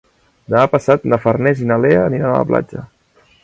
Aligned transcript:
Demà 0.53 0.63
passat 0.71 1.05
na 1.11 1.21
Farners 1.27 1.63
i 1.65 1.69
na 1.73 1.79
Lea 1.85 2.03
aniran 2.09 2.33
a 2.35 2.41
la 2.41 2.51
platja. 2.53 2.87